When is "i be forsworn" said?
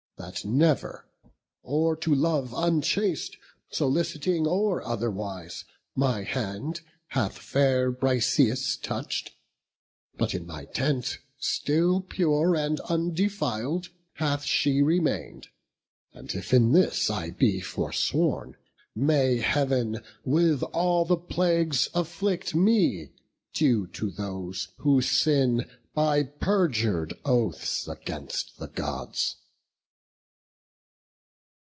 17.09-18.57